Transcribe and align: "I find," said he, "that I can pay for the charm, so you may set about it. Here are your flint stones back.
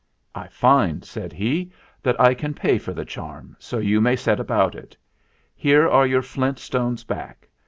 "I 0.33 0.47
find," 0.47 1.05
said 1.05 1.31
he, 1.31 1.71
"that 2.01 2.19
I 2.19 2.33
can 2.33 2.55
pay 2.55 2.79
for 2.79 2.91
the 2.91 3.05
charm, 3.05 3.55
so 3.59 3.77
you 3.77 4.01
may 4.01 4.15
set 4.15 4.39
about 4.39 4.73
it. 4.73 4.97
Here 5.55 5.87
are 5.87 6.07
your 6.07 6.23
flint 6.23 6.57
stones 6.57 7.03
back. 7.03 7.47